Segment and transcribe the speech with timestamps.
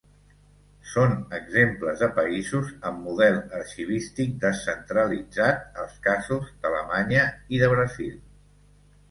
[0.91, 8.19] Són exemples de països amb model arxivístic descentralitzat als casos d'Alemanya i de Brasil.